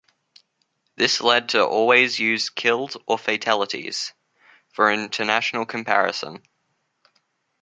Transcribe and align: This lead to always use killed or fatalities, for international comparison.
This 0.95 1.21
lead 1.21 1.49
to 1.49 1.63
always 1.63 2.17
use 2.17 2.49
killed 2.49 2.97
or 3.05 3.19
fatalities, 3.19 4.13
for 4.73 4.91
international 4.91 5.67
comparison. 5.67 6.41